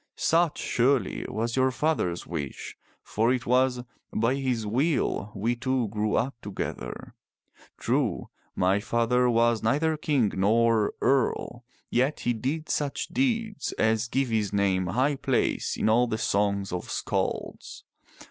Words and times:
Such, 0.15 0.57
surely, 0.57 1.27
was 1.29 1.55
your 1.55 1.69
father's 1.69 2.25
wish, 2.25 2.75
for 3.03 3.31
it 3.31 3.45
was 3.45 3.83
by 4.11 4.33
his 4.33 4.65
will 4.65 5.31
we 5.35 5.55
two 5.55 5.89
grew 5.89 6.15
up 6.15 6.33
together. 6.41 7.13
True, 7.77 8.29
my 8.55 8.79
father 8.79 9.29
was 9.29 9.61
neither 9.61 9.97
king 9.97 10.31
nor 10.33 10.95
earl, 11.01 11.65
yet 11.91 12.21
he 12.21 12.33
did 12.33 12.67
such 12.67 13.09
deeds 13.09 13.73
as 13.73 14.07
give 14.07 14.29
his 14.29 14.51
name 14.51 14.87
high 14.87 15.17
place 15.17 15.77
in 15.77 15.87
all 15.87 16.07
the 16.07 16.17
songs 16.17 16.71
of 16.73 16.89
skalds. 16.89 17.83